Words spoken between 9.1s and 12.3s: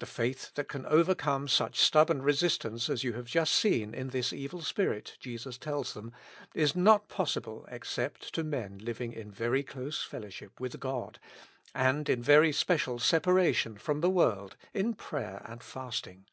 in very close fellowship with God, and in